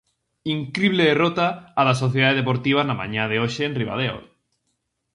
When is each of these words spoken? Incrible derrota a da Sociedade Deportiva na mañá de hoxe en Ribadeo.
Incrible 0.55 1.03
derrota 1.11 1.45
a 1.79 1.81
da 1.87 1.99
Sociedade 2.03 2.39
Deportiva 2.41 2.81
na 2.85 2.99
mañá 3.01 3.23
de 3.27 3.37
hoxe 3.41 3.63
en 3.65 3.77
Ribadeo. 3.81 4.17